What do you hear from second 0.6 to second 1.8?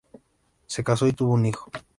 Se casó y tuvo un hijo.